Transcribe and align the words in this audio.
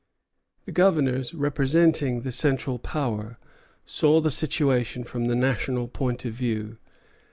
The 0.65 0.71
governors, 0.71 1.35
representing 1.35 2.21
the 2.21 2.31
central 2.31 2.79
power, 2.79 3.37
saw 3.85 4.19
the 4.19 4.31
situation 4.31 5.03
from 5.03 5.25
the 5.25 5.35
national 5.35 5.87
point 5.87 6.25
of 6.25 6.33
view. 6.33 6.79